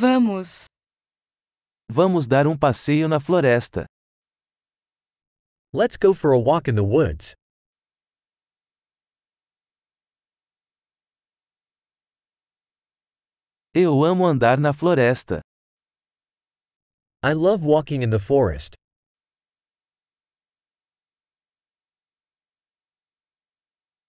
[0.00, 0.66] Vamos.
[1.90, 3.84] Vamos dar um passeio na floresta.
[5.74, 7.34] Let's go for a walk in the woods.
[13.74, 15.40] Eu amo andar na floresta.
[17.24, 18.74] I love walking in the forest.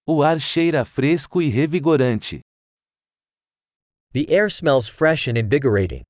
[0.06, 2.42] O ar cheira fresco e revigorante.
[4.12, 6.04] The air smells fresh and invigorating.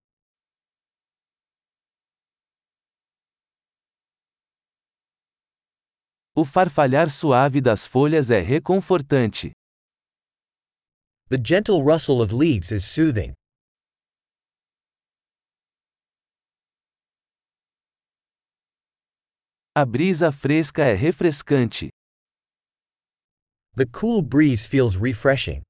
[6.34, 9.52] O farfalhar suave das folhas é reconfortante.
[11.28, 13.34] The gentle rustle of leaves is soothing.
[19.76, 21.90] A brisa fresca é refrescante.
[23.76, 25.64] The cool breeze feels refreshing.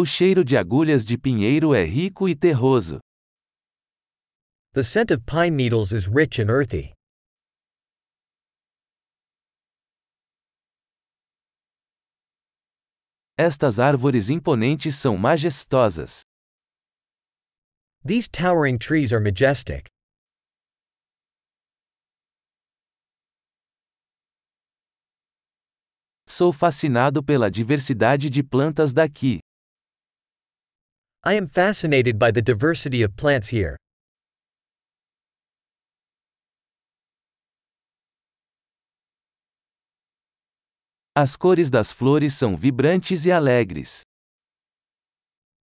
[0.00, 3.00] O cheiro de agulhas de pinheiro é rico e terroso.
[4.72, 6.94] The scent of pine needles is rich and earthy.
[13.36, 16.20] Estas árvores imponentes são majestosas.
[18.06, 19.88] These towering trees are majestic.
[26.24, 29.40] Sou fascinado pela diversidade de plantas daqui.
[31.24, 33.76] I am fascinated by the diversity of plants here.
[41.16, 44.02] As cores das flores são vibrantes e alegres.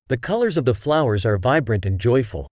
[0.07, 2.47] The colors of the flowers are vibrant and joyful.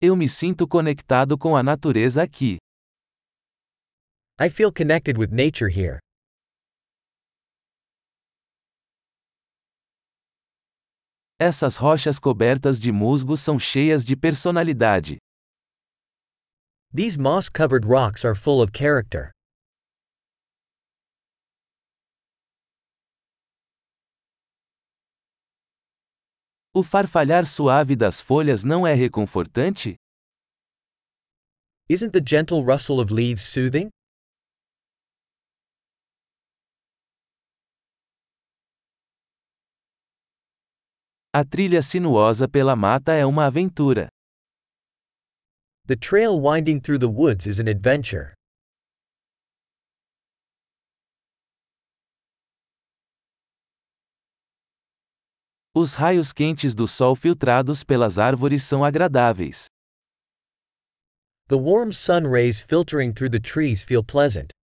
[0.00, 2.58] Eu me sinto conectado com a natureza aqui.
[4.38, 5.98] I feel connected with nature here.
[11.40, 15.16] Essas rochas cobertas de musgo são cheias de personalidade.
[16.92, 19.32] These moss covered rocks are full of character.
[26.74, 29.96] O farfalhar suave das folhas não é reconfortante?
[31.88, 33.90] Isn't the gentle rustle of leaves soothing?
[41.38, 44.08] A trilha sinuosa pela mata é uma aventura.
[45.86, 48.32] The trail winding through the woods is an adventure.
[55.74, 59.66] Os raios quentes do sol filtrados pelas árvores são agradáveis.
[61.48, 64.55] The warm sun rays filtering through the trees feel pleasant.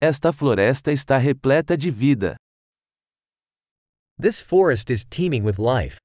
[0.00, 2.36] Esta floresta está repleta de vida.
[4.20, 5.96] This forest is teeming with life.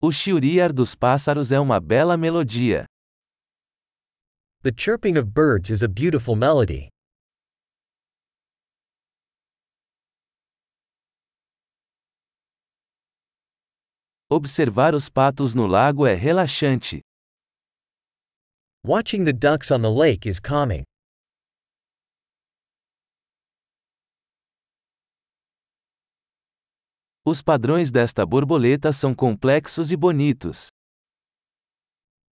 [0.00, 2.86] O chiriar dos pássaros é uma bela melodia.
[4.62, 6.88] The chirping of birds is a beautiful melody.
[14.30, 17.00] Observar os patos no lago é relaxante.
[18.88, 20.82] Watching the ducks on the lake is calming.
[27.22, 30.68] Os padrões desta borboleta são complexos e bonitos.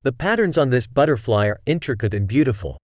[0.04, 2.76] The patterns on this butterfly are intricate and beautiful.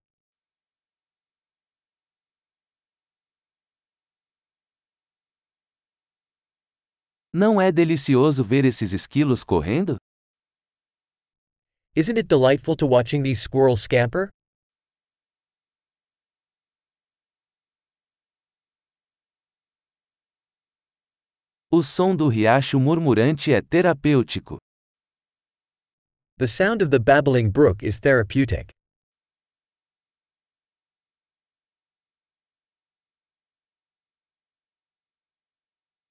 [7.33, 9.97] Não é delicioso ver esses esquilos correndo?
[11.97, 14.31] Isn't it delightful to watching these squirrels scamper?
[21.73, 24.59] O som do riacho murmurante é terapêutico.
[26.39, 28.71] The sound of the babbling brook is therapeutic.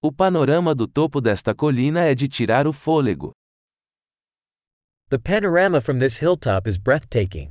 [0.01, 3.31] O panorama do topo desta colina é de tirar o fôlego.
[5.09, 7.49] The panorama from this hilltop is breathtaking.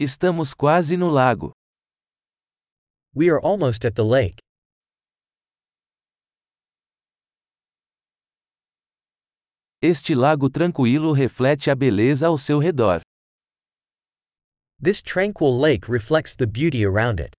[0.00, 1.52] Estamos quase no lago.
[3.14, 4.40] We are almost at the lake.
[9.80, 13.02] Este lago tranquilo reflete a beleza ao seu redor.
[14.80, 17.37] This tranquil lake reflects the beauty around it.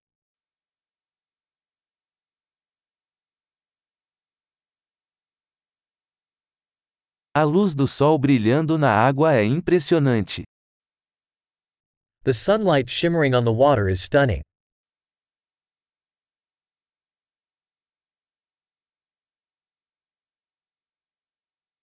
[7.32, 10.42] A luz do sol brilhando na água é impressionante.
[12.24, 14.42] The sunlight shimmering on the water is stunning.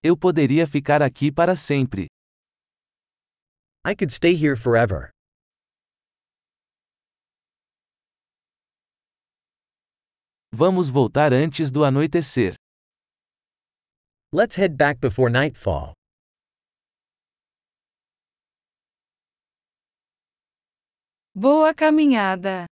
[0.02, 2.08] Eu poderia ficar aqui para sempre.
[3.86, 5.10] I could stay here forever.
[10.52, 12.54] Vamos voltar antes do anoitecer.
[14.30, 15.94] Let's head back before nightfall.
[21.34, 22.68] Boa caminhada!